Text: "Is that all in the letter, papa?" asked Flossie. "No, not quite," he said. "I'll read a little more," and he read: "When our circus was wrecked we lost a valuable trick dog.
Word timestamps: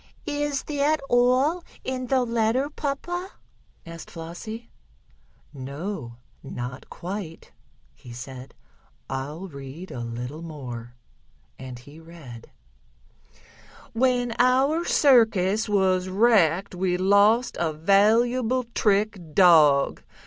"Is 0.25 0.63
that 0.63 0.99
all 1.09 1.63
in 1.83 2.07
the 2.07 2.23
letter, 2.25 2.71
papa?" 2.71 3.33
asked 3.85 4.09
Flossie. 4.09 4.71
"No, 5.53 6.17
not 6.41 6.89
quite," 6.89 7.51
he 7.93 8.11
said. 8.11 8.55
"I'll 9.11 9.47
read 9.47 9.91
a 9.91 9.99
little 9.99 10.41
more," 10.41 10.95
and 11.59 11.77
he 11.77 11.99
read: 11.99 12.49
"When 13.93 14.33
our 14.39 14.85
circus 14.85 15.69
was 15.69 16.09
wrecked 16.09 16.73
we 16.73 16.97
lost 16.97 17.55
a 17.59 17.71
valuable 17.71 18.63
trick 18.73 19.35
dog. 19.35 20.01